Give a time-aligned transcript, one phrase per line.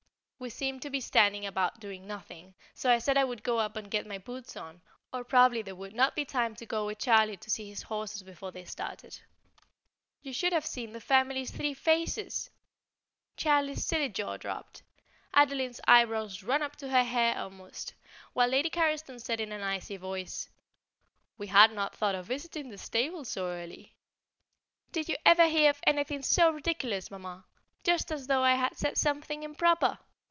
[0.41, 3.75] We seemed to be standing about doing nothing, so I said I would go up
[3.75, 4.81] and get my boots on,
[5.13, 8.23] or probably there would not be time to go with Charlie to see his horses
[8.23, 9.19] before they started.
[10.23, 12.49] You should have seen the family's three faces!
[13.37, 14.81] Charlie's silly jaw dropped,
[15.31, 17.93] Adeline's eyebrows ran up to her hair almost,
[18.33, 20.49] while Lady Carriston said in an icy voice:
[21.37, 23.95] "We had not thought of visiting the stables so early."
[24.91, 27.45] Did you ever hear of anything so ridiculous, Mamma?
[27.83, 29.99] Just as though I had said something improper!